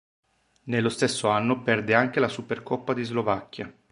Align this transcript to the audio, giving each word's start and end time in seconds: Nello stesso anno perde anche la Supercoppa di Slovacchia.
Nello 0.63 0.89
stesso 0.89 1.29
anno 1.29 1.61
perde 1.61 1.93
anche 1.93 2.19
la 2.19 2.27
Supercoppa 2.27 2.95
di 2.95 3.03
Slovacchia. 3.03 3.71